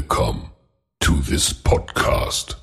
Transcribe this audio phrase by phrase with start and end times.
[0.00, 0.48] Welcome
[1.00, 2.54] to this podcast.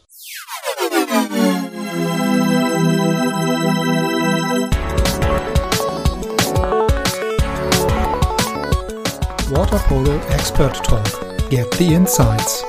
[9.52, 11.05] Water Polo Expert Talk.
[11.52, 12.63] Get the insights.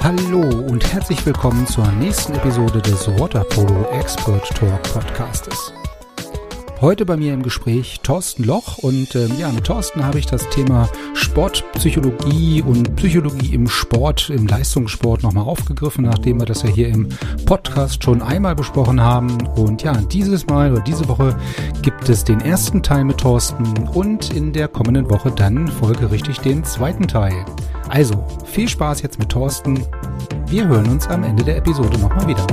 [0.00, 5.74] Hallo und herzlich willkommen zur nächsten Episode des Water Polo Expert Talk Podcastes.
[6.80, 10.48] Heute bei mir im Gespräch Thorsten Loch und ähm, ja, mit Thorsten habe ich das
[10.50, 16.86] Thema Sportpsychologie und Psychologie im Sport, im Leistungssport nochmal aufgegriffen, nachdem wir das ja hier
[16.86, 17.08] im
[17.46, 19.44] Podcast schon einmal besprochen haben.
[19.56, 21.36] Und ja, dieses Mal oder diese Woche
[21.82, 26.62] gibt es den ersten Teil mit Thorsten und in der kommenden Woche dann folgerichtig den
[26.62, 27.44] zweiten Teil.
[27.88, 29.82] Also, viel Spaß jetzt mit Thorsten.
[30.46, 32.46] Wir hören uns am Ende der Episode nochmal wieder.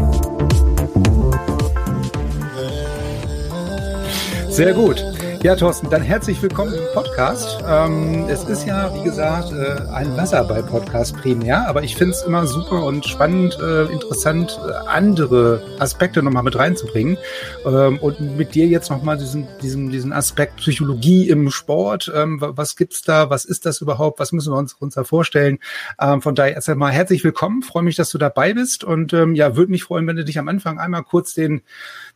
[4.55, 5.03] Sehr gut.
[5.43, 7.61] Ja, Thorsten, dann herzlich willkommen im Podcast.
[7.67, 12.47] Ähm, es ist ja, wie gesagt, äh, ein Wasserball-Podcast primär, aber ich finde es immer
[12.47, 17.17] super und spannend, äh, interessant, äh, andere Aspekte nochmal mit reinzubringen.
[17.65, 22.09] Ähm, und mit dir jetzt nochmal diesen, diesen, diesen Aspekt Psychologie im Sport.
[22.15, 23.29] Ähm, was gibt's da?
[23.29, 24.21] Was ist das überhaupt?
[24.21, 25.59] Was müssen wir uns, uns da vorstellen?
[25.99, 27.61] Ähm, von daher erst einmal herzlich willkommen.
[27.61, 30.39] Freue mich, dass du dabei bist und ähm, ja, würde mich freuen, wenn du dich
[30.39, 31.61] am Anfang einmal kurz den,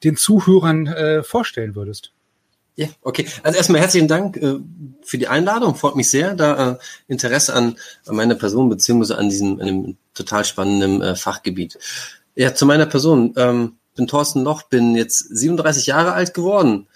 [0.06, 2.14] den Zuhörern äh, vorstellen würdest.
[2.80, 3.28] Ja, okay.
[3.44, 4.56] Also erstmal herzlichen Dank äh,
[5.02, 5.76] für die Einladung.
[5.76, 6.78] Freut mich sehr, da äh,
[7.10, 11.78] Interesse an, an meiner Person beziehungsweise an diesem einem total spannenden äh, Fachgebiet.
[12.36, 13.34] Ja, zu meiner Person.
[13.36, 16.88] Ähm, bin Thorsten Loch, bin jetzt 37 Jahre alt geworden,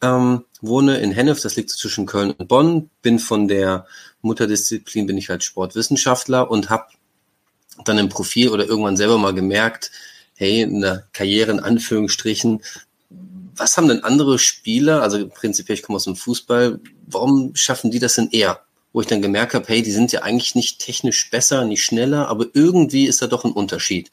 [0.00, 3.84] ähm, wohne in Hennef, das liegt zwischen Köln und Bonn, bin von der
[4.20, 6.84] Mutterdisziplin, bin ich halt Sportwissenschaftler und habe
[7.84, 9.90] dann im Profil oder irgendwann selber mal gemerkt,
[10.36, 12.62] hey, eine Karriere in Anführungsstrichen
[13.56, 17.98] was haben denn andere Spieler, also prinzipiell, ich komme aus dem Fußball, warum schaffen die
[17.98, 18.60] das denn eher?
[18.92, 22.28] Wo ich dann gemerkt habe, hey, die sind ja eigentlich nicht technisch besser, nicht schneller,
[22.28, 24.10] aber irgendwie ist da doch ein Unterschied.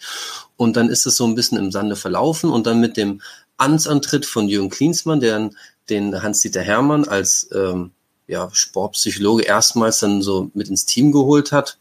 [0.55, 3.21] Und dann ist es so ein bisschen im Sande verlaufen und dann mit dem
[3.57, 5.49] Amtsantritt von Jürgen Klinsmann, der
[5.89, 7.91] den Hans-Dieter Hermann als ähm,
[8.27, 11.77] ja, Sportpsychologe erstmals dann so mit ins Team geholt hat,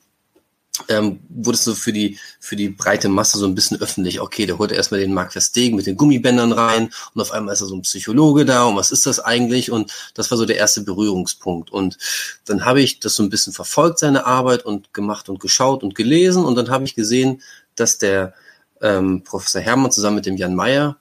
[0.89, 4.21] ähm, wurde es so für die, für die breite Masse so ein bisschen öffentlich.
[4.21, 7.61] Okay, der holt erstmal den Mark Verstegen mit den Gummibändern rein und auf einmal ist
[7.61, 9.71] er so ein Psychologe da und was ist das eigentlich?
[9.71, 11.71] Und das war so der erste Berührungspunkt.
[11.71, 11.99] Und
[12.45, 15.95] dann habe ich das so ein bisschen verfolgt, seine Arbeit und gemacht und geschaut und
[15.95, 17.43] gelesen und dann habe ich gesehen,
[17.75, 18.35] dass der
[18.81, 20.97] ähm, Professor Hermann zusammen mit dem Jan Meyer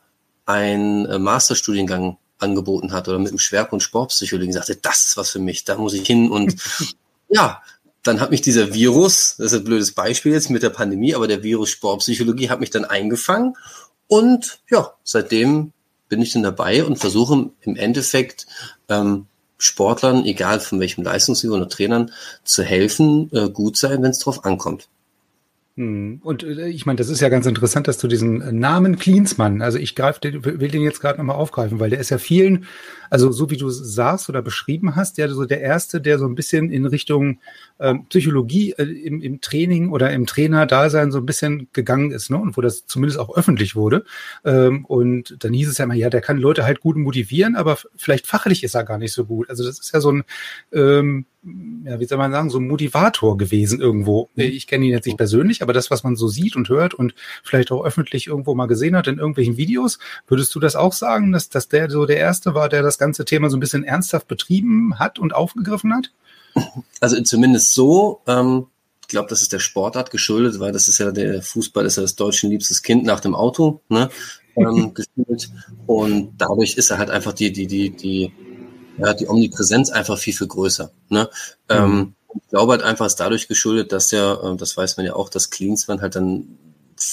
[0.45, 5.39] einen äh, Masterstudiengang angeboten hat oder mit dem Schwerpunkt Sportpsychologie sagte, das ist was für
[5.39, 6.55] mich, da muss ich hin und
[7.29, 7.61] ja,
[8.07, 11.27] dann hat mich dieser Virus, das ist ein blödes Beispiel jetzt mit der Pandemie, aber
[11.27, 13.55] der Virus Sportpsychologie hat mich dann eingefangen
[14.07, 15.73] und ja, seitdem
[16.09, 18.47] bin ich dann dabei und versuche im Endeffekt
[18.89, 22.11] ähm, Sportlern, egal von welchem Leistungsniveau oder Trainern,
[22.43, 24.87] zu helfen, äh, gut sein, wenn es drauf ankommt.
[25.77, 26.21] Hm.
[26.23, 29.61] Und äh, ich meine, das ist ja ganz interessant, dass du diesen äh, Namen Klinsmann,
[29.61, 32.65] also ich greif, will den jetzt gerade nochmal aufgreifen, weil der ist ja vielen,
[33.11, 36.33] also so wie du sagst oder beschrieben hast, der so der erste, der so ein
[36.33, 37.37] bisschen in Richtung
[37.79, 42.39] ähm, Psychologie äh, im, im Training oder im Trainer-Dasein so ein bisschen gegangen ist, ne?
[42.39, 44.03] Und wo das zumindest auch öffentlich wurde.
[44.45, 47.77] Ähm, und dann hieß es ja immer, ja, der kann Leute halt gut motivieren, aber
[47.95, 49.47] vielleicht fachlich ist er gar nicht so gut.
[49.47, 50.23] Also das ist ja so ein
[50.73, 54.29] ähm, ja, wie soll man sagen, so ein Motivator gewesen irgendwo.
[54.35, 57.13] Ich kenne ihn jetzt nicht persönlich, aber das, was man so sieht und hört und
[57.43, 61.31] vielleicht auch öffentlich irgendwo mal gesehen hat in irgendwelchen Videos, würdest du das auch sagen,
[61.31, 64.27] dass, dass der so der Erste war, der das ganze Thema so ein bisschen ernsthaft
[64.27, 66.11] betrieben hat und aufgegriffen hat?
[66.99, 68.21] Also zumindest so.
[68.27, 68.67] Ähm,
[69.01, 72.01] ich glaube, das ist der Sportart geschuldet, weil das ist ja der Fußball ist ja
[72.01, 74.09] das deutschen liebstes Kind nach dem Auto, ne?
[74.57, 75.49] ähm, gespielt.
[75.85, 78.33] Und dadurch ist er halt einfach die, die, die, die
[78.97, 80.91] ja, die Omnipräsenz einfach viel, viel größer.
[81.09, 81.29] Ne?
[81.69, 81.75] Mhm.
[81.75, 82.13] Ähm,
[82.43, 85.29] ich glaube halt einfach, ist dadurch geschuldet, dass ja, äh, das weiß man ja auch,
[85.29, 86.57] dass Cleansman halt dann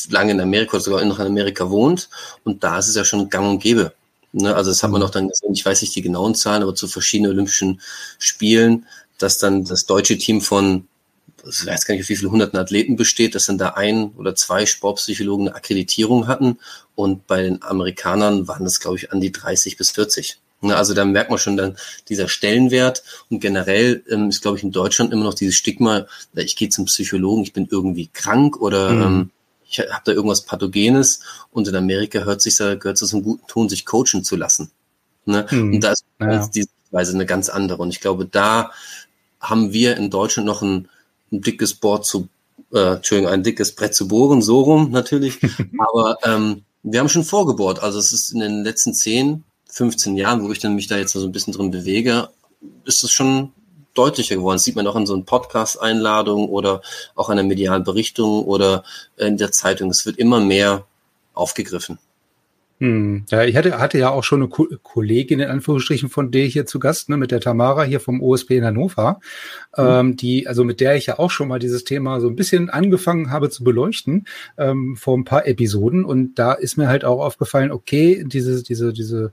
[0.09, 2.09] lange in Amerika oder sogar noch in Amerika wohnt
[2.43, 3.93] und da ist es ja schon gang und gäbe.
[4.33, 4.55] Ne?
[4.55, 5.07] Also das hat man mhm.
[5.07, 7.81] auch dann gesehen, ich weiß nicht die genauen Zahlen, aber zu verschiedenen Olympischen
[8.19, 8.87] Spielen,
[9.19, 10.89] dass dann das deutsche Team von
[11.47, 14.65] ich weiß gar nicht, wie viele hunderten Athleten besteht, dass dann da ein oder zwei
[14.65, 16.59] Sportpsychologen eine Akkreditierung hatten
[16.95, 20.39] und bei den Amerikanern waren es, glaube ich, an die 30 bis 40.
[20.65, 21.77] Ne, also da merkt man schon dann
[22.09, 26.57] dieser Stellenwert und generell ähm, ist, glaube ich, in Deutschland immer noch dieses Stigma, ich
[26.57, 29.03] gehe zum Psychologen, ich bin irgendwie krank oder mhm.
[29.03, 29.31] ähm,
[29.69, 31.21] ich habe da irgendwas Pathogenes
[31.51, 34.71] und in Amerika hört sich da, gehört es zum guten Ton, sich coachen zu lassen.
[35.27, 35.47] Ne?
[35.51, 35.75] Mhm.
[35.75, 36.47] Und da ist ja.
[36.47, 37.83] diese Weise eine ganz andere.
[37.83, 38.71] Und ich glaube, da
[39.41, 40.89] haben wir in Deutschland noch ein,
[41.31, 42.29] ein dickes Board zu,
[42.73, 45.41] äh, Entschuldigung, ein dickes Brett zu bohren, so rum natürlich.
[45.79, 47.83] Aber ähm, wir haben schon vorgebohrt.
[47.83, 51.13] Also es ist in den letzten zehn 15 Jahren, wo ich dann mich da jetzt
[51.13, 52.29] so ein bisschen drin bewege,
[52.85, 53.53] ist es schon
[53.93, 54.55] deutlicher geworden.
[54.55, 56.81] Das sieht man auch in so einen Podcast-Einladungen oder
[57.17, 58.85] auch in der medialen Berichtung oder
[59.17, 59.91] in der Zeitung.
[59.91, 60.85] Es wird immer mehr
[61.33, 61.99] aufgegriffen.
[62.81, 63.25] Hm.
[63.31, 66.67] Ja, ich hatte, hatte ja auch schon eine Ko Kollegin in Anführungsstrichen von der hier
[66.67, 69.21] zu Gast, ne, mit der Tamara hier vom OSP in Hannover,
[69.77, 69.85] mhm.
[69.85, 72.71] ähm, die, also mit der ich ja auch schon mal dieses Thema so ein bisschen
[72.71, 74.27] angefangen habe zu beleuchten,
[74.59, 76.05] ähm, vor ein paar Episoden.
[76.05, 79.33] Und da ist mir halt auch aufgefallen, okay, diese, diese, diese,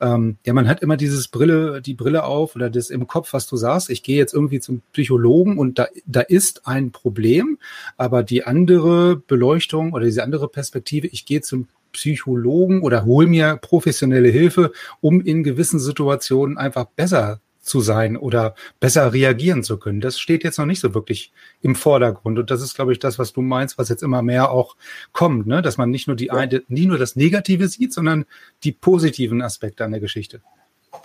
[0.00, 3.46] ähm, ja, man hat immer dieses Brille, die Brille auf oder das im Kopf, was
[3.46, 3.88] du sagst.
[3.88, 7.58] Ich gehe jetzt irgendwie zum Psychologen und da, da ist ein Problem,
[7.96, 13.56] aber die andere Beleuchtung oder diese andere Perspektive, ich gehe zum Psychologen oder hol mir
[13.56, 20.00] professionelle Hilfe, um in gewissen Situationen einfach besser zu sein oder besser reagieren zu können.
[20.00, 22.38] Das steht jetzt noch nicht so wirklich im Vordergrund.
[22.38, 24.76] Und das ist, glaube ich, das, was du meinst, was jetzt immer mehr auch
[25.12, 25.62] kommt, ne?
[25.62, 26.34] dass man nicht nur die ja.
[26.34, 28.24] eine, nie nur das Negative sieht, sondern
[28.64, 30.40] die positiven Aspekte an der Geschichte.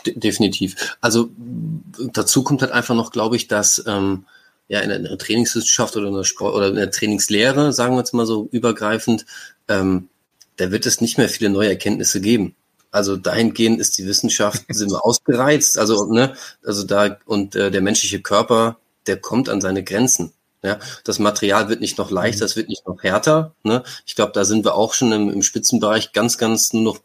[0.06, 0.98] definitiv.
[1.02, 1.30] Also
[2.14, 4.26] dazu kommt halt einfach noch, glaube ich, dass ähm,
[4.68, 8.14] ja in der Trainingswissenschaft oder in der Sport oder in der Trainingslehre, sagen wir jetzt
[8.14, 9.26] mal so übergreifend,
[9.68, 10.10] ähm,
[10.58, 12.56] da wird es nicht mehr viele neue Erkenntnisse geben.
[12.92, 15.78] Also dahingehend ist die Wissenschaft sind wir ausgereizt.
[15.78, 20.32] Also ne, also da und äh, der menschliche Körper, der kommt an seine Grenzen.
[20.64, 23.54] Ja, das Material wird nicht noch leichter, es wird nicht noch härter.
[23.62, 23.84] Ne?
[24.08, 27.00] Ich glaube, da sind wir auch schon im, im Spitzenbereich ganz, ganz nur noch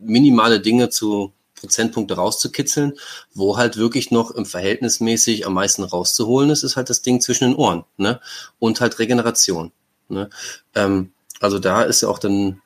[0.00, 2.94] minimale Dinge zu Prozentpunkte rauszukitzeln,
[3.32, 7.44] wo halt wirklich noch im Verhältnismäßig am meisten rauszuholen ist, ist halt das Ding zwischen
[7.44, 8.20] den Ohren, ne?
[8.58, 9.72] Und halt Regeneration.
[10.08, 10.28] Ne?
[10.74, 12.60] Ähm, also da ist ja auch dann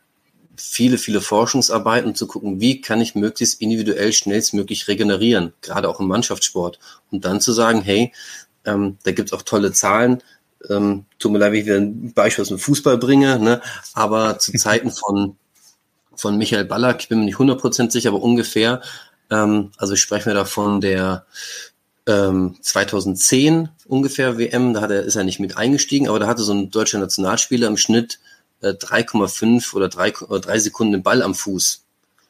[0.58, 6.08] viele, viele Forschungsarbeiten, zu gucken, wie kann ich möglichst individuell schnellstmöglich regenerieren, gerade auch im
[6.08, 6.78] Mannschaftssport.
[7.10, 8.12] Und dann zu sagen, hey,
[8.64, 10.22] ähm, da gibt es auch tolle Zahlen.
[10.68, 13.60] Ähm, tut mir leid, wenn ich wieder ein Beispiel aus dem Fußball bringe, ne?
[13.94, 15.36] aber zu Zeiten von,
[16.14, 18.82] von Michael Ballack, ich bin mir nicht 100% sicher, aber ungefähr,
[19.30, 21.26] ähm, also ich spreche mir davon der
[22.06, 26.42] ähm, 2010 ungefähr WM, da hat er, ist er nicht mit eingestiegen, aber da hatte
[26.42, 28.18] so ein deutscher Nationalspieler im Schnitt
[28.62, 31.84] 3,5 äh, oder 3, oder 3 Sekunden den Ball am Fuß.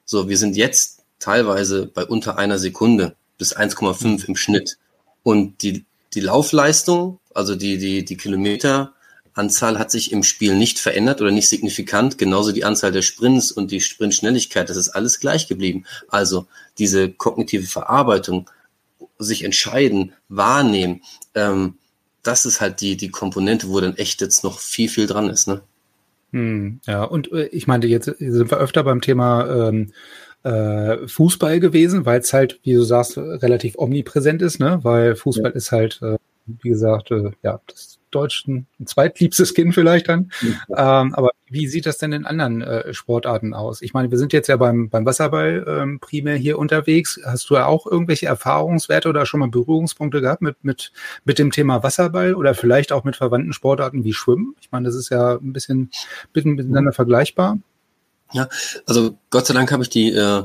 [0.04, 4.78] So, wir sind jetzt teilweise bei unter einer Sekunde bis 1,5 im Schnitt.
[5.22, 5.84] Und die,
[6.14, 11.48] die Laufleistung, also die, die, die Kilometeranzahl hat sich im Spiel nicht verändert oder nicht
[11.48, 12.18] signifikant.
[12.18, 15.84] Genauso die Anzahl der Sprints und die Sprintschnelligkeit, das ist alles gleich geblieben.
[16.08, 16.46] Also
[16.78, 18.48] diese kognitive Verarbeitung,
[19.18, 21.02] sich entscheiden, wahrnehmen,
[21.34, 21.76] ähm,
[22.22, 25.48] das ist halt die, die Komponente, wo dann echt jetzt noch viel, viel dran ist.
[25.48, 25.62] Ne?
[26.32, 29.92] Hm, ja, und äh, ich meinte, jetzt sind wir öfter beim Thema ähm,
[30.42, 34.80] äh, Fußball gewesen, weil es halt, wie du sagst, relativ omnipräsent ist, ne?
[34.82, 35.56] Weil Fußball ja.
[35.56, 36.16] ist halt, äh,
[36.46, 40.30] wie gesagt, äh, ja, das deutschen zweitliebstes Kind vielleicht dann.
[40.68, 41.02] Ja.
[41.02, 43.82] Ähm, aber wie sieht das denn in anderen äh, Sportarten aus?
[43.82, 47.20] Ich meine, wir sind jetzt ja beim, beim Wasserball ähm, primär hier unterwegs.
[47.24, 50.92] Hast du ja auch irgendwelche Erfahrungswerte oder schon mal Berührungspunkte gehabt mit, mit,
[51.24, 54.54] mit dem Thema Wasserball oder vielleicht auch mit verwandten Sportarten wie Schwimmen?
[54.60, 55.90] Ich meine, das ist ja ein bisschen,
[56.32, 57.58] bisschen miteinander vergleichbar.
[58.32, 58.48] Ja,
[58.86, 60.42] also Gott sei Dank habe ich die äh,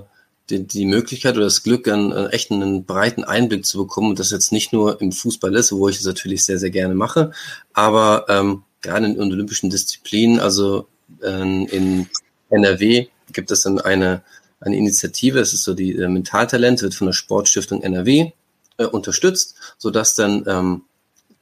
[0.50, 4.19] die, die Möglichkeit oder das Glück, einen, einen echten, einen breiten Einblick zu bekommen und
[4.19, 7.31] das jetzt nicht nur im Fußball ist, wo ich es natürlich sehr, sehr gerne mache,
[7.74, 10.88] aber ähm, gerade in, olympischen Disziplinen, also
[11.24, 12.07] ähm, in
[12.50, 14.24] NRW gibt es dann eine,
[14.60, 18.31] eine Initiative, es ist so die äh, Mentaltalent, wird von der Sportstiftung NRW
[18.78, 20.82] äh, unterstützt, sodass dann ähm,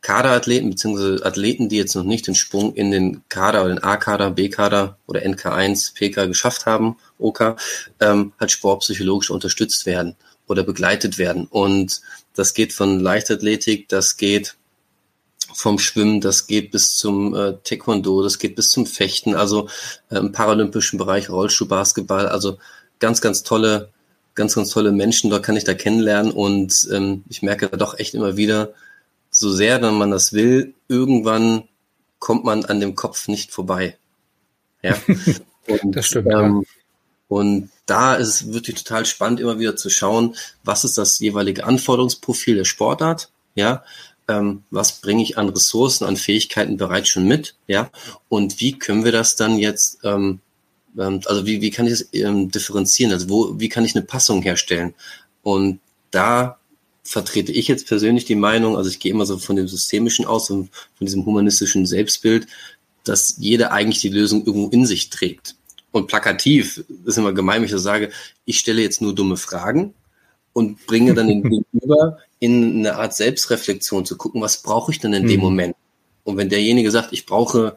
[0.02, 4.32] Kaderathleten beziehungsweise Athleten, die jetzt noch nicht den Sprung in den Kader oder den A-Kader,
[4.32, 7.56] B-Kader oder NK1, PK geschafft haben, OK,
[8.00, 10.16] ähm, halt sportpsychologisch unterstützt werden
[10.48, 11.48] oder begleitet werden.
[11.50, 12.02] Und
[12.34, 14.56] das geht von Leichtathletik, das geht
[15.54, 19.70] vom Schwimmen, das geht bis zum äh, Taekwondo, das geht bis zum Fechten, also
[20.10, 22.58] äh, im paralympischen Bereich Rollstuhlbasketball, also
[23.00, 23.90] ganz, ganz tolle,
[24.34, 28.00] ganz, ganz tolle Menschen, dort kann ich da kennenlernen und ähm, ich merke da doch
[28.00, 28.74] echt immer wieder,
[29.42, 31.64] so sehr dann man das will, irgendwann
[32.20, 33.98] kommt man an dem Kopf nicht vorbei.
[34.82, 34.96] Ja.
[35.68, 36.28] Und, das stimmt.
[36.32, 36.82] Ähm, ja.
[37.28, 41.66] Und da ist es wirklich total spannend, immer wieder zu schauen, was ist das jeweilige
[41.66, 43.84] Anforderungsprofil der Sportart, ja,
[44.28, 47.90] ähm, was bringe ich an Ressourcen, an Fähigkeiten bereits schon mit, ja,
[48.28, 50.40] und wie können wir das dann jetzt, ähm,
[50.98, 54.06] ähm, also wie, wie kann ich das ähm, differenzieren, also wo, wie kann ich eine
[54.06, 54.94] Passung herstellen?
[55.42, 55.80] Und
[56.12, 56.60] da
[57.04, 60.50] vertrete ich jetzt persönlich die Meinung, also ich gehe immer so von dem Systemischen aus
[60.50, 62.48] und von diesem humanistischen Selbstbild,
[63.04, 65.56] dass jeder eigentlich die Lösung irgendwo in sich trägt.
[65.92, 68.12] Und plakativ ist immer gemein, wenn ich das sage,
[68.46, 69.94] ich stelle jetzt nur dumme Fragen
[70.54, 71.44] und bringe dann den
[71.74, 75.28] Gegenüber in eine Art Selbstreflexion zu gucken, was brauche ich denn in mhm.
[75.28, 75.76] dem Moment?
[76.24, 77.76] Und wenn derjenige sagt, ich brauche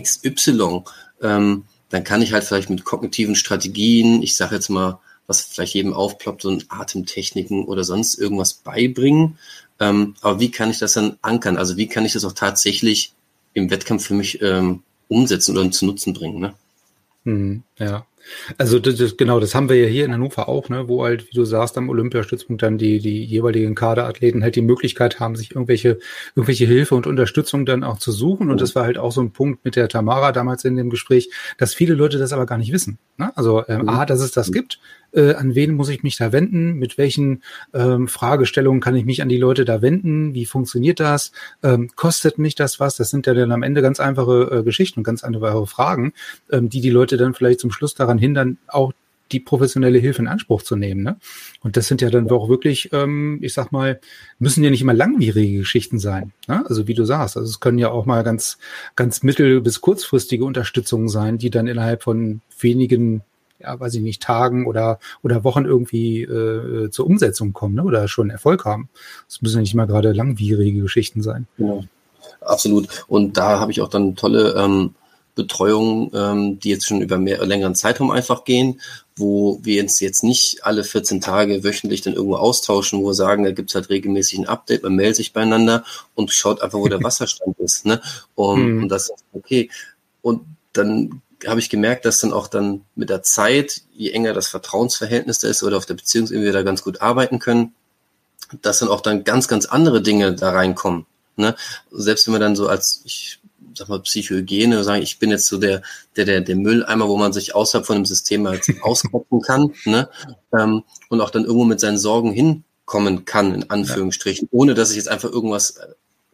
[0.00, 0.84] XY,
[1.22, 5.74] ähm, dann kann ich halt vielleicht mit kognitiven Strategien, ich sage jetzt mal was vielleicht
[5.74, 9.38] jedem aufploppt, so ein Atemtechniken oder sonst irgendwas beibringen.
[9.80, 11.56] Ähm, aber wie kann ich das dann ankern?
[11.56, 13.12] Also wie kann ich das auch tatsächlich
[13.54, 16.40] im Wettkampf für mich ähm, umsetzen oder zu Nutzen bringen?
[16.40, 16.54] Ne?
[17.24, 18.06] Hm, ja.
[18.58, 21.28] Also das, das, genau, das haben wir ja hier in Hannover auch, ne, wo halt,
[21.28, 25.50] wie du sagst, am Olympiastützpunkt dann die, die jeweiligen Kaderathleten halt die Möglichkeit haben, sich
[25.50, 25.98] irgendwelche,
[26.34, 28.50] irgendwelche Hilfe und Unterstützung dann auch zu suchen.
[28.50, 31.30] Und das war halt auch so ein Punkt mit der Tamara damals in dem Gespräch,
[31.58, 32.98] dass viele Leute das aber gar nicht wissen.
[33.18, 33.30] Ne?
[33.36, 34.80] Also ähm, A, dass es das gibt,
[35.14, 37.42] äh, an wen muss ich mich da wenden, mit welchen
[37.72, 42.38] ähm, Fragestellungen kann ich mich an die Leute da wenden, wie funktioniert das, ähm, kostet
[42.38, 45.24] mich das was, das sind ja dann am Ende ganz einfache äh, Geschichten und ganz
[45.24, 46.12] einfache Fragen,
[46.50, 48.92] ähm, die die Leute dann vielleicht zum Schluss daran hindern, auch
[49.32, 51.02] die professionelle Hilfe in Anspruch zu nehmen.
[51.02, 51.16] Ne?
[51.60, 54.00] Und das sind ja dann auch wirklich, ähm, ich sag mal,
[54.38, 56.32] müssen ja nicht immer langwierige Geschichten sein.
[56.46, 56.64] Ne?
[56.68, 58.58] Also wie du sagst, also es können ja auch mal ganz,
[58.96, 63.22] ganz mittel- bis kurzfristige Unterstützungen sein, die dann innerhalb von wenigen
[63.64, 67.84] ja, weiß ich nicht, Tagen oder, oder Wochen irgendwie äh, zur Umsetzung kommen ne?
[67.84, 68.88] oder schon Erfolg haben.
[69.28, 71.46] Das müssen ja nicht mal gerade langwierige Geschichten sein.
[71.58, 71.80] Ja,
[72.40, 73.04] absolut.
[73.08, 74.94] Und da habe ich auch dann tolle ähm,
[75.34, 78.80] Betreuungen, ähm, die jetzt schon über mehr längeren Zeitraum einfach gehen,
[79.16, 83.44] wo wir uns jetzt nicht alle 14 Tage wöchentlich dann irgendwo austauschen, wo wir sagen,
[83.44, 87.02] da gibt's halt regelmäßig ein Update, man meldet sich beieinander und schaut einfach, wo der
[87.02, 87.86] Wasserstand ist.
[87.86, 88.00] Ne?
[88.34, 88.82] Und, hm.
[88.84, 89.70] und das ist okay.
[90.22, 90.42] Und
[90.72, 95.38] dann habe ich gemerkt, dass dann auch dann mit der Zeit, je enger das Vertrauensverhältnis
[95.38, 97.74] da ist oder auf der Beziehung wir da ganz gut arbeiten können,
[98.62, 101.06] dass dann auch dann ganz, ganz andere Dinge da reinkommen.
[101.36, 101.54] Ne?
[101.90, 103.40] Selbst wenn man dann so als, ich
[103.74, 105.82] sag mal, Psychohygiene sagen, ich bin jetzt so der,
[106.16, 110.08] der, der, der Mülleimer, wo man sich außerhalb von dem System halt auskotzen kann, ne?
[110.56, 114.96] Ähm, und auch dann irgendwo mit seinen Sorgen hinkommen kann, in Anführungsstrichen, ohne dass ich
[114.96, 115.80] jetzt einfach irgendwas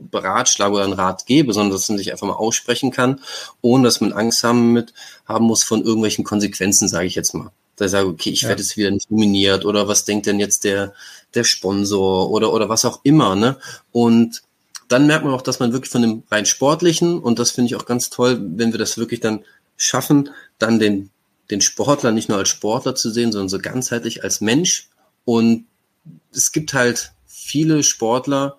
[0.01, 3.21] beratschlage oder einen Rat gebe, sondern dass man sich einfach mal aussprechen kann,
[3.61, 4.93] ohne dass man Angst haben mit
[5.27, 7.51] haben muss von irgendwelchen Konsequenzen, sage ich jetzt mal.
[7.77, 8.49] Da ich sage, okay, ich ja.
[8.49, 10.93] werde jetzt wieder nicht nominiert oder was denkt denn jetzt der
[11.35, 13.57] der Sponsor oder oder was auch immer, ne?
[13.93, 14.43] Und
[14.89, 17.77] dann merkt man auch, dass man wirklich von dem rein sportlichen und das finde ich
[17.77, 19.45] auch ganz toll, wenn wir das wirklich dann
[19.77, 21.11] schaffen, dann den
[21.51, 24.89] den Sportler nicht nur als Sportler zu sehen, sondern so ganzheitlich als Mensch
[25.25, 25.65] und
[26.33, 28.59] es gibt halt viele Sportler,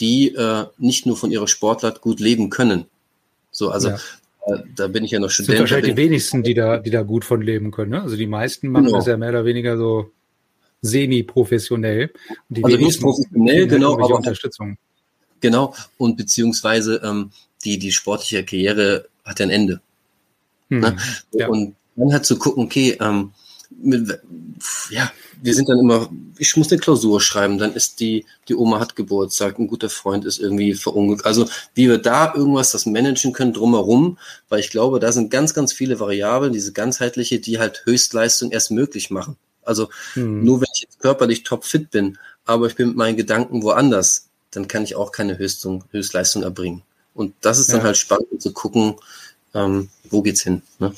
[0.00, 2.86] die äh, nicht nur von ihrer Sportart gut leben können.
[3.50, 3.96] So, also ja.
[4.46, 5.48] äh, da bin ich ja noch Student.
[5.48, 7.90] Das sind wahrscheinlich die wenigsten, die da, die da gut von leben können.
[7.90, 8.02] Ne?
[8.02, 8.98] Also die meisten machen genau.
[8.98, 10.10] das ja mehr oder weniger so
[10.82, 12.10] semi-professionell.
[12.48, 14.78] Die also nicht professionell, genau, aber Unterstützung.
[15.40, 17.30] Genau, und beziehungsweise ähm,
[17.64, 19.80] die, die sportliche Karriere hat ja ein Ende.
[20.68, 20.96] Hm, ne?
[21.32, 21.48] ja.
[21.48, 23.32] Und dann halt zu gucken, okay, ähm,
[23.70, 24.20] mit,
[24.90, 25.10] ja,
[25.42, 28.96] wir sind dann immer, ich muss eine Klausur schreiben, dann ist die, die Oma hat
[28.96, 31.24] Geburtstag, ein guter Freund ist irgendwie verunglückt.
[31.24, 35.54] Also wie wir da irgendwas das managen können drumherum, weil ich glaube, da sind ganz,
[35.54, 39.36] ganz viele Variablen, diese ganzheitliche, die halt Höchstleistung erst möglich machen.
[39.62, 40.44] Also hm.
[40.44, 44.68] nur wenn ich jetzt körperlich topfit bin, aber ich bin mit meinen Gedanken woanders, dann
[44.68, 46.82] kann ich auch keine Höchstung, Höchstleistung erbringen.
[47.14, 47.84] Und das ist dann ja.
[47.84, 48.96] halt spannend zu gucken,
[49.54, 50.62] ähm, wo geht's hin.
[50.78, 50.92] Ne?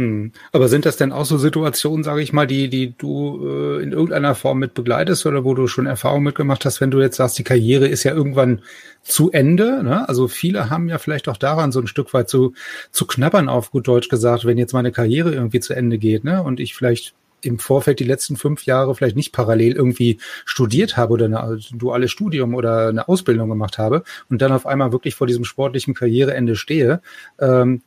[0.00, 0.32] Hm.
[0.52, 3.92] Aber sind das denn auch so Situationen, sage ich mal, die, die du äh, in
[3.92, 7.38] irgendeiner Form mit begleitest oder wo du schon Erfahrung mitgemacht hast, wenn du jetzt sagst,
[7.38, 8.62] die Karriere ist ja irgendwann
[9.02, 9.82] zu Ende?
[9.84, 10.08] Ne?
[10.08, 12.54] Also viele haben ja vielleicht auch daran so ein Stück weit zu,
[12.90, 16.42] zu knabbern, auf gut Deutsch gesagt, wenn jetzt meine Karriere irgendwie zu Ende geht ne?
[16.42, 21.14] und ich vielleicht im Vorfeld die letzten fünf Jahre vielleicht nicht parallel irgendwie studiert habe
[21.14, 25.26] oder ein duales Studium oder eine Ausbildung gemacht habe und dann auf einmal wirklich vor
[25.26, 27.00] diesem sportlichen Karriereende stehe,
[27.38, 27.82] ähm,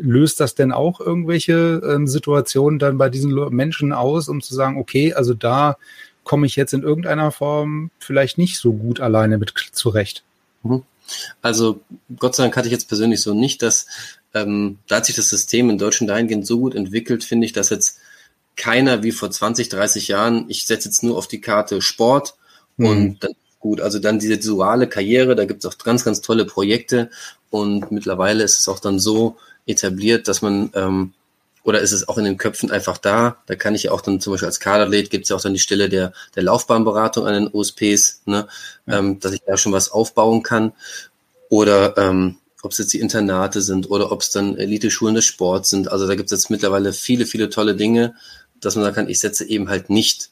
[0.00, 4.78] löst das denn auch irgendwelche ähm, Situationen dann bei diesen Menschen aus, um zu sagen,
[4.78, 5.76] okay, also da
[6.24, 10.24] komme ich jetzt in irgendeiner Form vielleicht nicht so gut alleine mit zurecht?
[10.62, 10.82] Mhm.
[11.40, 11.80] Also
[12.18, 13.86] Gott sei Dank hatte ich jetzt persönlich so nicht, dass
[14.34, 17.70] ähm, da hat sich das System in Deutschland dahingehend so gut entwickelt, finde ich, dass
[17.70, 17.98] jetzt
[18.58, 22.34] keiner wie vor 20, 30 Jahren, ich setze jetzt nur auf die Karte Sport
[22.76, 22.86] mhm.
[22.86, 26.44] und dann gut, also dann diese duale Karriere, da gibt es auch ganz, ganz tolle
[26.44, 27.10] Projekte
[27.50, 29.36] und mittlerweile ist es auch dann so
[29.66, 31.14] etabliert, dass man ähm,
[31.64, 33.36] oder ist es auch in den Köpfen einfach da?
[33.46, 35.52] Da kann ich ja auch dann zum Beispiel als Kaderlet gibt es ja auch dann
[35.52, 38.48] die Stelle der, der Laufbahnberatung an den OSPs, ne?
[38.86, 38.98] Ja.
[38.98, 40.72] Ähm, dass ich da schon was aufbauen kann.
[41.50, 45.70] Oder ähm, ob es jetzt die Internate sind oder ob es dann Elite-Schulen des Sports
[45.70, 45.92] sind.
[45.92, 48.14] Also da gibt es jetzt mittlerweile viele, viele tolle Dinge,
[48.60, 50.30] dass man sagen kann, ich setze eben halt nicht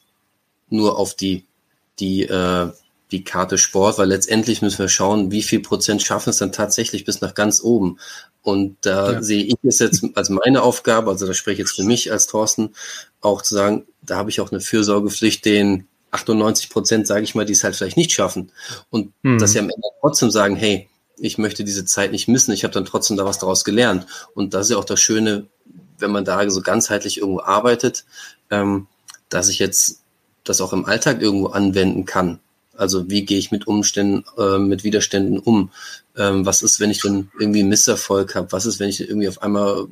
[0.69, 1.45] nur auf die,
[1.99, 2.71] die, äh,
[3.11, 7.05] die Karte Sport, weil letztendlich müssen wir schauen, wie viel Prozent schaffen es dann tatsächlich
[7.05, 7.99] bis nach ganz oben.
[8.41, 9.21] Und da ja.
[9.21, 12.27] sehe ich es jetzt als meine Aufgabe, also da spreche ich jetzt für mich als
[12.27, 12.73] Thorsten,
[13.21, 17.45] auch zu sagen, da habe ich auch eine Fürsorgepflicht, den 98 Prozent, sage ich mal,
[17.45, 18.51] die es halt vielleicht nicht schaffen.
[18.89, 19.39] Und mhm.
[19.39, 22.73] dass sie am Ende trotzdem sagen, hey, ich möchte diese Zeit nicht missen, ich habe
[22.73, 24.05] dann trotzdem da was daraus gelernt.
[24.33, 25.47] Und das ist ja auch das Schöne,
[25.99, 28.05] wenn man da so ganzheitlich irgendwo arbeitet,
[28.49, 28.87] ähm,
[29.29, 30.01] dass ich jetzt
[30.43, 32.39] das auch im Alltag irgendwo anwenden kann.
[32.77, 35.71] Also wie gehe ich mit Umständen, äh, mit Widerständen um?
[36.15, 38.51] Ähm, was ist, wenn ich dann irgendwie Misserfolg habe?
[38.51, 39.87] Was ist, wenn ich irgendwie auf einmal,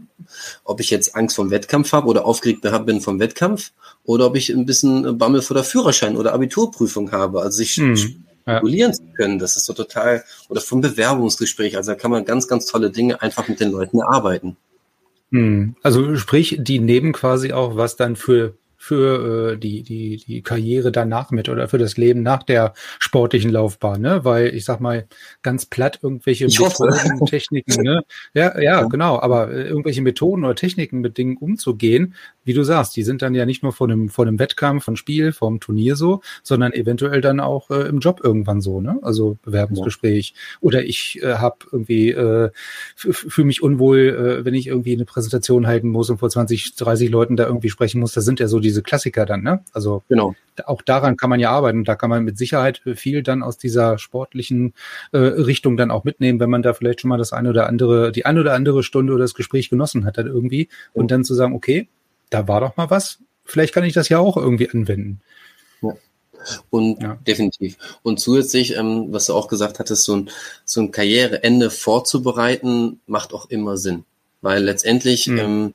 [0.63, 3.71] ob ich jetzt Angst vom Wettkampf habe oder aufgeregt bin vom Wettkampf
[4.03, 7.41] oder ob ich ein bisschen Bammel vor der Führerschein oder Abiturprüfung habe.
[7.41, 8.97] Also sich hm, regulieren ja.
[8.97, 11.75] zu können, das ist so total, oder vom Bewerbungsgespräch.
[11.77, 14.57] Also da kann man ganz, ganz tolle Dinge einfach mit den Leuten erarbeiten.
[15.35, 15.75] Hm.
[15.83, 20.91] Also sprich, die nehmen quasi auch was dann für für äh, die, die, die Karriere
[20.91, 24.23] danach mit oder für das Leben nach der sportlichen Laufbahn, ne?
[24.23, 25.07] Weil ich sag mal,
[25.41, 28.03] ganz platt irgendwelche Methoden, Techniken, ne?
[28.35, 32.13] Ja, ja, genau, aber äh, irgendwelche Methoden oder Techniken mit Dingen umzugehen,
[32.45, 34.95] wie du sagst, die sind dann ja nicht nur vor einem, vor einem Wettkampf, von
[34.95, 38.99] Spiel, vom Turnier so, sondern eventuell dann auch äh, im Job irgendwann so, ne?
[39.01, 40.33] Also Bewerbungsgespräch.
[40.35, 40.57] Ja.
[40.61, 42.51] Oder ich äh, habe irgendwie, äh,
[42.95, 43.99] fühle mich unwohl,
[44.41, 47.69] äh, wenn ich irgendwie eine Präsentation halten muss und vor 20, 30 Leuten da irgendwie
[47.69, 48.13] sprechen muss.
[48.13, 49.63] Das sind ja so diese Klassiker dann, ne?
[49.73, 50.35] Also genau.
[50.65, 51.83] auch daran kann man ja arbeiten.
[51.83, 54.73] Da kann man mit Sicherheit viel dann aus dieser sportlichen
[55.11, 58.11] äh, Richtung dann auch mitnehmen, wenn man da vielleicht schon mal das eine oder andere,
[58.11, 60.69] die eine oder andere Stunde oder das Gespräch genossen hat dann irgendwie.
[60.93, 61.89] Und dann zu sagen, okay,
[62.29, 63.19] da war doch mal was.
[63.43, 65.21] Vielleicht kann ich das ja auch irgendwie anwenden.
[65.81, 65.93] Ja.
[66.69, 67.17] Und ja.
[67.27, 67.77] definitiv.
[68.03, 70.29] Und zusätzlich, ähm, was du auch gesagt hattest, so ein,
[70.63, 74.05] so ein Karriereende vorzubereiten, macht auch immer Sinn.
[74.41, 75.37] Weil letztendlich, mhm.
[75.37, 75.73] ähm,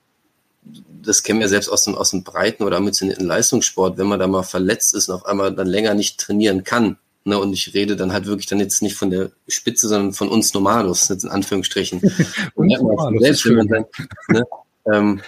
[1.02, 4.26] das kennen wir selbst aus dem, aus dem breiten oder ambitionierten Leistungssport, wenn man da
[4.26, 6.98] mal verletzt ist und auf einmal dann länger nicht trainieren kann.
[7.24, 10.28] Ne, und ich rede dann halt wirklich dann jetzt nicht von der Spitze, sondern von
[10.28, 12.00] uns Normalos, jetzt in Anführungsstrichen.
[12.54, 13.84] und Normalos, selbst wenn man dann,
[14.28, 14.44] ne,
[14.90, 15.20] ähm,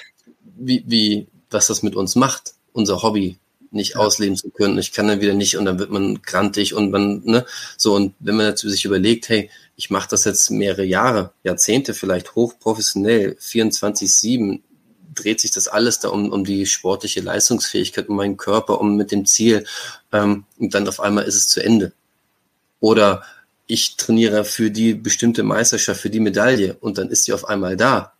[0.56, 3.38] wie, wie, was das mit uns macht, unser Hobby
[3.73, 4.00] nicht ja.
[4.00, 4.78] ausleben zu können.
[4.78, 8.14] Ich kann dann wieder nicht und dann wird man grantig und man, ne, so und
[8.21, 13.37] wenn man natürlich sich überlegt, hey, ich mache das jetzt mehrere Jahre, Jahrzehnte vielleicht hochprofessionell,
[13.40, 14.61] 24-7,
[15.14, 19.11] dreht sich das alles da um, um die sportliche Leistungsfähigkeit, um meinen Körper, um mit
[19.11, 19.64] dem Ziel,
[20.12, 21.92] ähm, und dann auf einmal ist es zu Ende.
[22.80, 23.23] Oder
[23.66, 27.76] ich trainiere für die bestimmte Meisterschaft, für die Medaille und dann ist sie auf einmal
[27.76, 28.12] da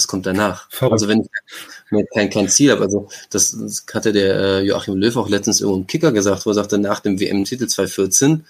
[0.00, 0.70] was kommt danach?
[0.70, 0.94] Verrückt.
[0.94, 5.14] Also wenn ich kein, kein Ziel habe, also das, das hatte der äh, Joachim Löw
[5.16, 8.46] auch letztens irgendwo im Kicker gesagt, wo er sagte, nach dem WM-Titel 2014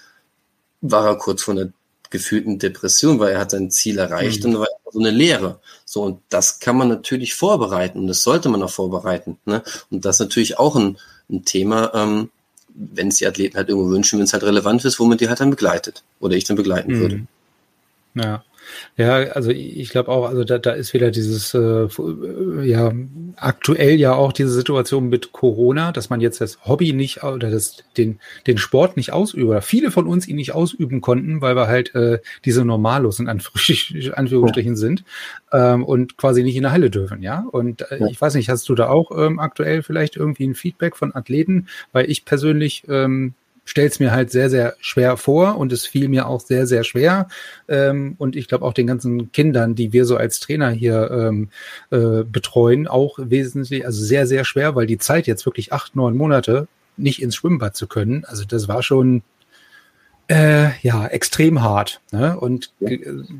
[0.79, 1.69] war er kurz vor einer
[2.09, 4.55] gefühlten Depression, weil er hat sein Ziel erreicht mhm.
[4.55, 5.59] und war so eine Lehre.
[5.83, 9.37] So, und das kann man natürlich vorbereiten und das sollte man auch vorbereiten.
[9.45, 9.61] Ne?
[9.89, 10.97] Und das ist natürlich auch ein,
[11.29, 12.29] ein Thema, ähm,
[12.73, 15.27] wenn es die Athleten halt irgendwo wünschen, wenn es halt relevant ist, wo man die
[15.27, 16.99] halt dann begleitet oder ich dann begleiten mhm.
[16.99, 17.27] würde.
[18.15, 18.43] Ja.
[18.97, 21.87] Ja, also ich glaube auch, also da, da ist wieder dieses, äh,
[22.63, 22.91] ja,
[23.35, 27.77] aktuell ja auch diese Situation mit Corona, dass man jetzt das Hobby nicht oder das,
[27.97, 31.67] den, den Sport nicht ausüben, oder viele von uns ihn nicht ausüben konnten, weil wir
[31.67, 35.03] halt äh, diese Normalos in Anführungsstrichen, sind
[35.51, 37.45] ähm, und quasi nicht in der Halle dürfen, ja.
[37.51, 38.07] Und äh, ja.
[38.07, 41.67] ich weiß nicht, hast du da auch ähm, aktuell vielleicht irgendwie ein Feedback von Athleten?
[41.91, 43.33] Weil ich persönlich ähm,
[43.65, 46.83] stelle es mir halt sehr, sehr schwer vor und es fiel mir auch sehr, sehr
[46.83, 47.27] schwer.
[47.67, 51.49] Ähm, und ich glaube auch den ganzen Kindern, die wir so als Trainer hier ähm,
[51.91, 56.17] äh, betreuen, auch wesentlich, also sehr, sehr schwer, weil die Zeit jetzt wirklich acht, neun
[56.17, 59.23] Monate nicht ins Schwimmbad zu können, also das war schon
[60.27, 62.01] äh, ja, extrem hart.
[62.11, 62.39] Ne?
[62.39, 62.97] Und ja.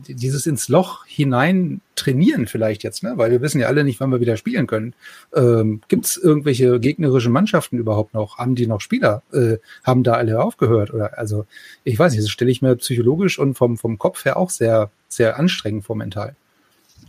[0.07, 3.13] dieses ins Loch hinein trainieren vielleicht jetzt, ne?
[3.15, 4.93] weil wir wissen ja alle nicht, wann wir wieder spielen können.
[5.33, 8.37] Ähm, Gibt es irgendwelche gegnerischen Mannschaften überhaupt noch?
[8.37, 9.23] Haben die noch Spieler?
[9.31, 10.93] Äh, haben da alle aufgehört?
[10.93, 11.45] Oder also
[11.83, 14.91] ich weiß nicht, das stelle ich mir psychologisch und vom, vom Kopf her auch sehr,
[15.07, 16.35] sehr anstrengend vor mental.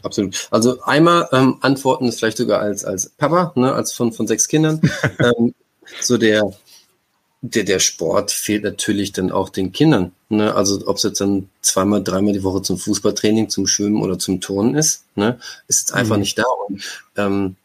[0.02, 0.48] Absolut.
[0.50, 4.48] Also einmal ähm, antworten ist vielleicht sogar als, als Papa, ne, als von, von sechs
[4.48, 4.80] Kindern.
[5.18, 5.54] ähm,
[6.00, 6.52] so der,
[7.42, 10.12] der, der Sport fehlt natürlich dann auch den Kindern.
[10.28, 10.54] Ne?
[10.54, 14.40] Also ob es jetzt dann zweimal, dreimal die Woche zum Fußballtraining, zum Schwimmen oder zum
[14.40, 15.38] Turnen ist, ne?
[15.66, 16.20] ist jetzt einfach mhm.
[16.20, 16.44] nicht da.
[16.68, 16.82] Und
[17.16, 17.56] ähm,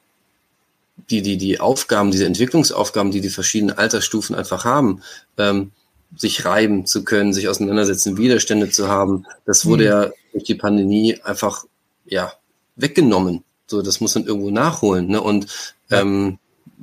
[1.11, 5.03] die, die, die Aufgaben, diese Entwicklungsaufgaben, die die verschiedenen Altersstufen einfach haben,
[5.37, 5.71] ähm,
[6.15, 9.89] sich reiben zu können, sich auseinandersetzen, Widerstände zu haben, das wurde mhm.
[9.89, 11.65] ja durch die Pandemie einfach
[12.05, 12.33] ja
[12.75, 13.43] weggenommen.
[13.67, 15.07] So, das muss man irgendwo nachholen.
[15.07, 15.21] Ne?
[15.21, 15.47] Und
[15.91, 16.39] ähm,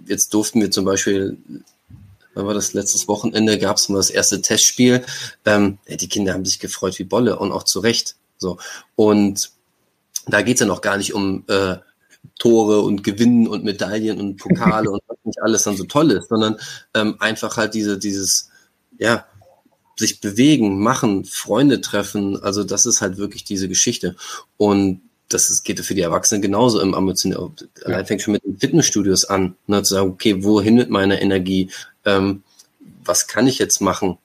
[0.07, 1.39] jetzt durften wir zum Beispiel
[2.35, 5.05] wann war das letztes Wochenende, gab es mal das erste Testspiel.
[5.44, 8.16] Ähm, die Kinder haben sich gefreut wie Bolle und auch zu Recht.
[8.38, 8.59] So.
[8.97, 9.51] Und
[10.27, 11.77] da geht's ja noch gar nicht um äh,
[12.38, 16.29] Tore und Gewinnen und Medaillen und Pokale und was nicht alles dann so toll ist,
[16.29, 16.57] sondern
[16.94, 18.51] ähm, einfach halt diese, dieses,
[18.99, 19.27] ja,
[19.97, 24.16] sich bewegen, machen, Freunde treffen, also das ist halt wirklich diese Geschichte.
[24.57, 27.55] Und das ist, geht für die Erwachsenen genauso im Ambition.
[27.85, 31.70] Allein fängt schon mit den Fitnessstudios an, ne, zu sagen, okay, wohin mit meiner Energie?
[32.05, 32.43] Ähm,
[33.05, 34.19] was kann ich jetzt machen?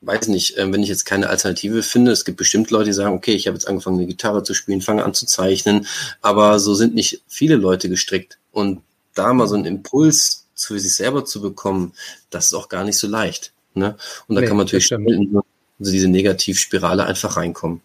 [0.00, 3.14] Weiß nicht, äh, wenn ich jetzt keine Alternative finde, es gibt bestimmt Leute, die sagen,
[3.14, 5.86] okay, ich habe jetzt angefangen, eine Gitarre zu spielen, fange an zu zeichnen,
[6.20, 8.38] aber so sind nicht viele Leute gestrickt.
[8.50, 8.82] Und
[9.14, 11.92] da mal so einen Impuls für sich selber zu bekommen,
[12.30, 13.52] das ist auch gar nicht so leicht.
[13.74, 13.96] Ne?
[14.26, 15.40] Und da Nee, kann man natürlich in
[15.78, 17.80] so diese Negativspirale einfach reinkommen.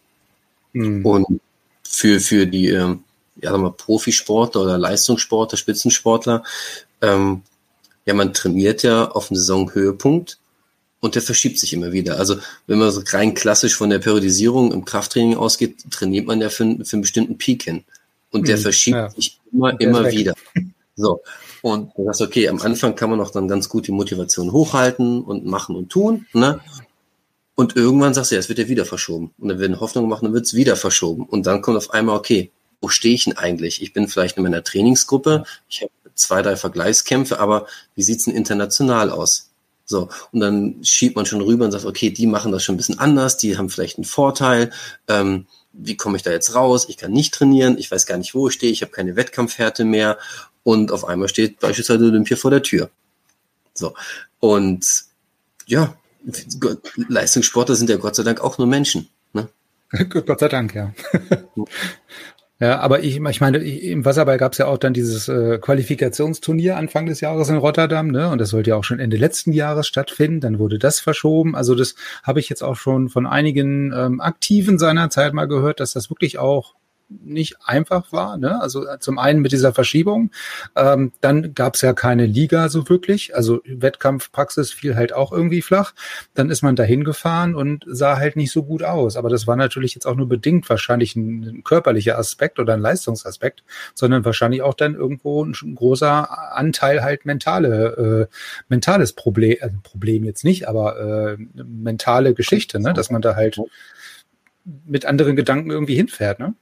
[0.73, 1.05] Mhm.
[1.05, 1.41] Und
[1.83, 3.03] für, für die ähm,
[3.41, 6.43] ja, sagen wir mal, Profisportler oder Leistungssportler, Spitzensportler,
[7.01, 7.43] ähm,
[8.07, 10.39] ja, man trainiert ja auf einen Saisonhöhepunkt
[10.99, 12.17] und der verschiebt sich immer wieder.
[12.17, 16.49] Also wenn man so rein klassisch von der Periodisierung im Krafttraining ausgeht, trainiert man ja
[16.49, 17.83] für, einen- für einen bestimmten Peak hin.
[18.31, 19.09] Und der Mhm, verschiebt ja.
[19.11, 20.13] sich immer, immer weg.
[20.13, 20.33] wieder.
[20.95, 21.21] So.
[21.61, 25.21] Und du sagst, okay, am Anfang kann man auch dann ganz gut die Motivation hochhalten
[25.23, 26.59] und machen und tun, ne?
[27.55, 29.31] Und irgendwann sagst du, ja, es wird ja wieder verschoben.
[29.39, 31.25] Und dann werden Hoffnungen gemacht, dann wird es wieder verschoben.
[31.25, 33.81] Und dann kommt auf einmal, okay, wo stehe ich denn eigentlich?
[33.81, 38.35] Ich bin vielleicht in meiner Trainingsgruppe, ich habe zwei, drei Vergleichskämpfe, aber wie sieht's denn
[38.35, 39.51] international aus?
[39.85, 42.77] So, und dann schiebt man schon rüber und sagt, okay, die machen das schon ein
[42.77, 44.71] bisschen anders, die haben vielleicht einen Vorteil.
[45.07, 46.87] Ähm, wie komme ich da jetzt raus?
[46.89, 49.85] Ich kann nicht trainieren, ich weiß gar nicht, wo ich stehe, ich habe keine Wettkampfhärte
[49.85, 50.17] mehr.
[50.63, 52.89] Und auf einmal steht beispielsweise Olympia vor der Tür.
[53.73, 53.93] So,
[54.39, 54.85] und
[55.67, 55.95] ja,
[57.07, 59.07] Leistungssportler sind ja Gott sei Dank auch nur Menschen.
[59.31, 59.47] Ne?
[60.09, 60.93] Gott sei Dank, ja.
[62.59, 66.75] ja, aber ich, ich meine, im Wasserball gab es ja auch dann dieses äh, Qualifikationsturnier
[66.75, 68.29] Anfang des Jahres in Rotterdam, ne?
[68.29, 70.39] Und das sollte ja auch schon Ende letzten Jahres stattfinden.
[70.39, 71.55] Dann wurde das verschoben.
[71.55, 71.93] Also das
[72.23, 76.09] habe ich jetzt auch schon von einigen ähm, Aktiven seiner Zeit mal gehört, dass das
[76.09, 76.73] wirklich auch
[77.09, 78.37] nicht einfach war.
[78.37, 78.61] Ne?
[78.61, 80.31] Also äh, zum einen mit dieser Verschiebung,
[80.75, 83.35] ähm, dann gab es ja keine Liga so wirklich.
[83.35, 85.93] Also Wettkampfpraxis fiel halt auch irgendwie flach.
[86.33, 89.15] Dann ist man dahin gefahren und sah halt nicht so gut aus.
[89.15, 92.81] Aber das war natürlich jetzt auch nur bedingt wahrscheinlich ein, ein körperlicher Aspekt oder ein
[92.81, 98.35] Leistungsaspekt, sondern wahrscheinlich auch dann irgendwo ein, ein großer Anteil halt mentale, äh,
[98.67, 102.93] mentales Problem, äh, Problem jetzt nicht, aber äh, mentale Geschichte, ne?
[102.93, 103.59] dass man da halt
[104.85, 106.39] mit anderen Gedanken irgendwie hinfährt.
[106.39, 106.53] Ne?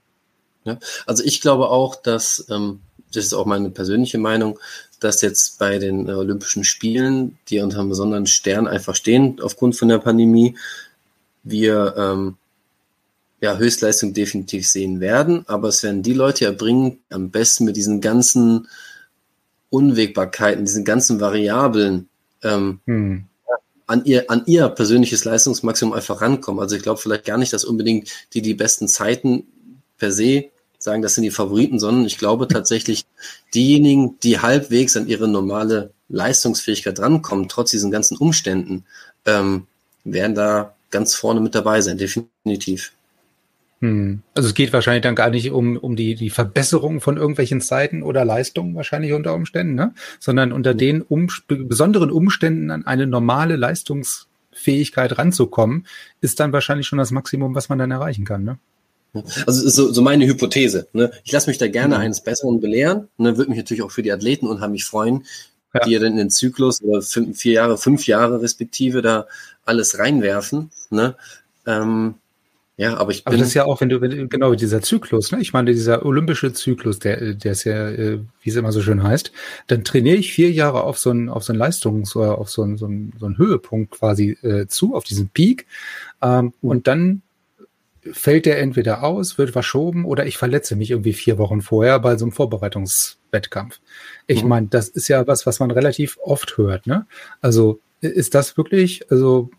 [1.06, 2.82] Also ich glaube auch, dass, ähm,
[3.14, 4.60] das ist auch meine persönliche Meinung,
[5.00, 9.76] dass jetzt bei den äh, Olympischen Spielen, die unter einem besonderen Stern einfach stehen, aufgrund
[9.76, 10.58] von der Pandemie,
[11.44, 12.38] wir ähm,
[13.42, 18.02] ja Höchstleistung definitiv sehen werden, aber es werden die Leute erbringen, am besten mit diesen
[18.02, 18.68] ganzen
[19.70, 22.10] Unwägbarkeiten, diesen ganzen Variablen
[22.44, 23.26] ähm, Hm.
[23.88, 26.60] an ihr, an ihr persönliches Leistungsmaximum einfach rankommen.
[26.60, 29.46] Also ich glaube vielleicht gar nicht, dass unbedingt die die besten Zeiten
[29.98, 30.46] per se
[30.86, 33.06] sagen, das sind die Favoriten, sondern ich glaube tatsächlich
[33.54, 38.86] diejenigen, die halbwegs an ihre normale Leistungsfähigkeit rankommen, trotz diesen ganzen Umständen,
[39.26, 39.68] ähm,
[40.06, 42.94] werden da ganz vorne mit dabei sein, definitiv.
[43.82, 44.22] Hm.
[44.34, 48.04] Also es geht wahrscheinlich dann gar nicht um, um die, die Verbesserung von irgendwelchen Zeiten
[48.04, 49.94] oder Leistungen wahrscheinlich unter Umständen, ne?
[50.20, 55.86] sondern unter den um, besonderen Umständen an eine normale Leistungsfähigkeit ranzukommen,
[56.22, 58.44] ist dann wahrscheinlich schon das Maximum, was man dann erreichen kann.
[58.46, 58.58] Ne?
[59.46, 60.88] Also ist so, so meine Hypothese.
[60.94, 61.12] Ne?
[61.24, 62.02] Ich lasse mich da gerne Mhm.
[62.02, 63.08] eines Besseren belehren.
[63.18, 63.38] Ne?
[63.38, 65.26] Würde mich natürlich auch für die Athleten unheimlich freuen,
[65.74, 65.82] Ja.
[65.86, 69.28] die ja dann in den Zyklus oder fünf, vier Jahre, fünf Jahre respektive da
[69.66, 70.72] alles reinwerfen.
[70.90, 71.16] Ne?
[71.66, 72.16] Ähm,
[72.78, 75.40] ja, aber ich Aber bin das ist ja auch, wenn du, genau, dieser Zyklus, ne?
[75.40, 79.02] Ich meine, dieser olympische Zyklus, der, der ist ja, äh, wie es immer so schön
[79.02, 79.32] heißt,
[79.68, 82.64] dann trainiere ich vier Jahre auf so einen, auf so einen Leistungs- oder auf so
[82.64, 85.68] einen, so einen, so einen Höhepunkt quasi äh, zu, auf diesen Peak.
[86.22, 87.22] Ähm, Und dann
[88.12, 92.18] fällt der entweder aus, wird verschoben oder ich verletze mich irgendwie vier Wochen vorher bei
[92.18, 93.80] so einem Vorbereitungswettkampf.
[94.28, 94.50] Ich Mhm.
[94.50, 97.06] meine, das ist ja was, was man relativ oft hört, ne?
[97.42, 99.50] Also ist das wirklich, also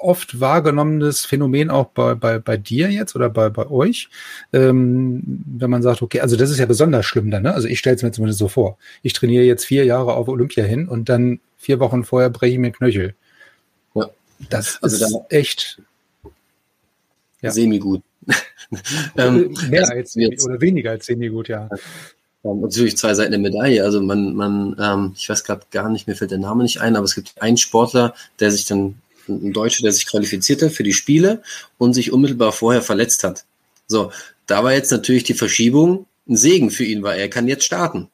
[0.00, 4.08] oft wahrgenommenes Phänomen auch bei, bei, bei dir jetzt oder bei, bei euch,
[4.52, 7.54] ähm, wenn man sagt, okay, also das ist ja besonders schlimm dann, ne?
[7.54, 8.78] Also ich stelle es mir zumindest so vor.
[9.02, 12.58] Ich trainiere jetzt vier Jahre auf Olympia hin und dann vier Wochen vorher breche ich
[12.58, 13.14] mir Knöchel.
[13.94, 14.08] Ja.
[14.50, 15.82] Das Also ist echt
[17.40, 17.50] ja.
[17.50, 18.02] semi-gut.
[19.16, 21.68] ähm, mehr als jetzt- oder weniger als semi gut, ja.
[22.44, 23.82] Ähm, natürlich zwei Seiten der Medaille.
[23.82, 26.96] Also man, man, ähm, ich weiß gerade gar nicht, mir fällt der Name nicht ein,
[26.96, 30.94] aber es gibt einen Sportler, der sich dann, ein Deutscher, der sich qualifizierte für die
[30.94, 31.42] Spiele
[31.76, 33.44] und sich unmittelbar vorher verletzt hat.
[33.86, 34.10] So,
[34.46, 38.08] da war jetzt natürlich die Verschiebung ein Segen für ihn, weil er kann jetzt starten.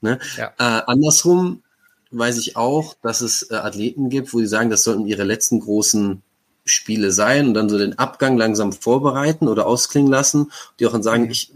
[0.00, 0.18] Ne?
[0.36, 0.52] Ja.
[0.58, 1.62] Äh, andersrum
[2.10, 5.60] weiß ich auch, dass es äh, Athleten gibt, wo die sagen, das sollten ihre letzten
[5.60, 6.22] großen
[6.68, 11.02] Spiele sein und dann so den Abgang langsam vorbereiten oder ausklingen lassen, die auch dann
[11.02, 11.52] sagen, ich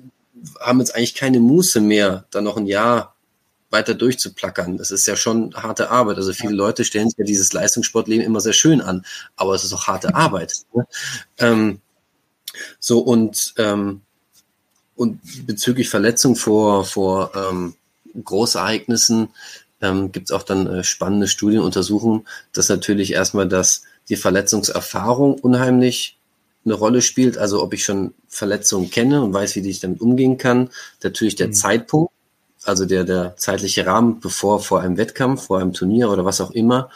[0.61, 3.15] haben jetzt eigentlich keine Muße mehr, da noch ein Jahr
[3.71, 4.77] weiter durchzuplackern.
[4.77, 6.19] Das ist ja schon harte Arbeit.
[6.19, 9.05] Also viele Leute stellen sich ja dieses Leistungssportleben immer sehr schön an,
[9.37, 10.55] aber es ist auch harte Arbeit.
[10.75, 10.87] Ne?
[11.39, 11.81] Ähm,
[12.79, 14.03] so und ähm,
[14.95, 17.75] und bezüglich Verletzung vor vor ähm,
[18.23, 19.31] Großereignissen
[19.81, 26.17] ähm, gibt es auch dann äh, spannende Studienuntersuchungen, dass natürlich erstmal das die Verletzungserfahrung unheimlich
[26.65, 30.39] eine Rolle spielt, also ob ich schon Verletzungen kenne und weiß, wie ich damit umgehen
[30.39, 30.71] kann.
[31.03, 31.55] Natürlich der Mhm.
[31.55, 32.13] Zeitpunkt
[32.65, 36.53] also der, der zeitliche Rahmen, bevor vor einem Wettkampf, vor einem Turnier oder was auch
[36.53, 36.91] immer,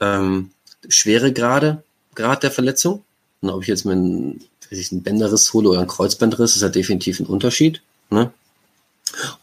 [0.00, 0.50] ähm,
[0.88, 1.82] Schweregrade,
[2.14, 3.02] Grad der Verletzung.
[3.40, 4.40] Und ob ich jetzt mir einen,
[4.70, 7.82] weiß ich, einen Bänderriss hole oder einen Kreuzbandriss, ist ja definitiv ein Unterschied.
[8.10, 8.30] Ne?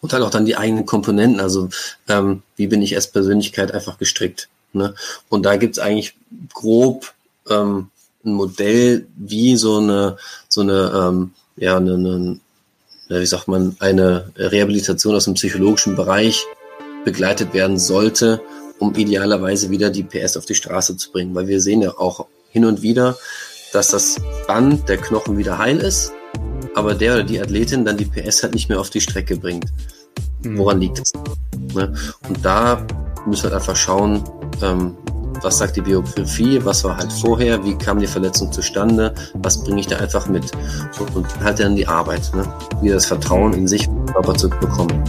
[0.01, 1.69] Und halt auch dann die eigenen Komponenten, also
[2.07, 4.49] ähm, wie bin ich als Persönlichkeit einfach gestrickt.
[4.73, 4.93] Ne?
[5.29, 6.15] Und da gibt's eigentlich
[6.53, 7.13] grob
[7.49, 7.89] ähm,
[8.25, 12.39] ein Modell, wie so eine, so eine, ähm, ja, eine, eine,
[13.09, 16.43] wie sagt man, eine Rehabilitation aus dem psychologischen Bereich
[17.03, 18.41] begleitet werden sollte,
[18.79, 21.35] um idealerweise wieder die PS auf die Straße zu bringen.
[21.35, 23.17] Weil wir sehen ja auch hin und wieder,
[23.73, 26.11] dass das Band, der Knochen wieder heil ist,
[26.75, 29.65] aber der oder die Athletin dann die PS halt nicht mehr auf die Strecke bringt.
[30.43, 30.57] Mhm.
[30.57, 31.13] Woran liegt es?
[31.73, 31.93] Ne?
[32.27, 32.85] Und da
[33.25, 34.23] müssen wir einfach schauen,
[34.61, 34.95] ähm,
[35.41, 39.81] was sagt die Biografie, was war halt vorher, wie kam die Verletzung zustande, was bringe
[39.81, 40.51] ich da einfach mit
[41.13, 42.45] und halt dann die Arbeit, ne?
[42.81, 45.03] wieder das Vertrauen in sich und Körper zu bekommen.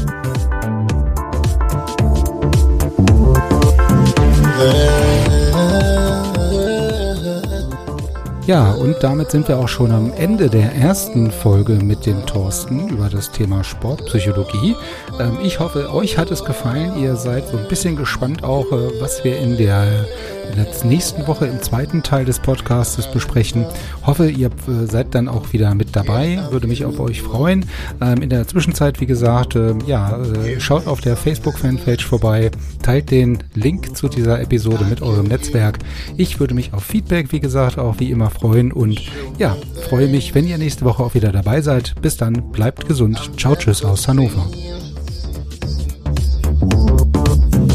[8.46, 12.90] Ja, und damit sind wir auch schon am Ende der ersten Folge mit dem Thorsten
[12.90, 14.76] über das Thema Sportpsychologie.
[15.18, 16.92] Ähm, ich hoffe, euch hat es gefallen.
[16.98, 20.04] Ihr seid so ein bisschen gespannt auch, äh, was wir in der
[20.50, 23.66] in der nächsten Woche im zweiten Teil des Podcasts besprechen.
[24.07, 26.40] Hoffe, ihr äh, seid dann auch wieder mit dabei.
[26.50, 27.66] Würde mich auf euch freuen.
[28.00, 32.50] Ähm, in der Zwischenzeit, wie gesagt, äh, ja, äh, schaut auf der Facebook-Fanpage vorbei,
[32.83, 35.78] teilt den Link zu dieser Episode mit eurem Netzwerk.
[36.16, 39.00] Ich würde mich auf Feedback, wie gesagt, auch wie immer freuen und
[39.38, 39.57] ja,
[39.88, 41.94] freue mich, wenn ihr nächste Woche auch wieder dabei seid.
[42.02, 43.30] Bis dann, bleibt gesund.
[43.37, 44.46] Ciao, tschüss aus Hannover.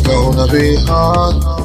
[0.04, 1.59] Gonna be hard.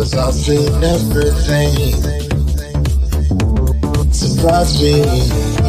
[0.00, 1.92] Cause I've seen everything.
[4.10, 5.59] Surprise me